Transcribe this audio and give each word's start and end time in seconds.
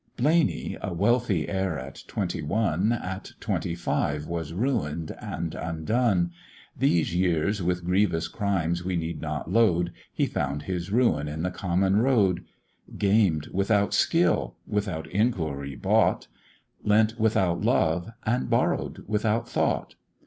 Blaney, 0.17 0.75
a 0.81 0.91
wealthy 0.95 1.47
heir 1.47 1.77
at 1.77 2.01
twenty 2.07 2.41
one, 2.41 2.91
At 2.91 3.33
twenty 3.39 3.75
five 3.75 4.25
was 4.25 4.51
ruin'd 4.51 5.11
and 5.21 5.53
undone, 5.53 6.31
These 6.75 7.13
years 7.13 7.61
with 7.61 7.85
grievous 7.85 8.27
crimes 8.27 8.83
we 8.83 8.95
need 8.95 9.21
not 9.21 9.51
load, 9.51 9.93
He 10.11 10.25
found 10.25 10.63
his 10.63 10.89
ruin 10.91 11.27
in 11.27 11.43
the 11.43 11.51
common 11.51 11.97
road! 11.97 12.43
Gamed 12.97 13.49
without 13.53 13.93
skill, 13.93 14.55
without 14.65 15.05
inquiry 15.05 15.75
bought, 15.75 16.27
Lent 16.83 17.19
without 17.19 17.61
love, 17.61 18.09
and 18.25 18.49
borrow'd 18.49 19.03
without 19.07 19.47
thought. 19.47 19.93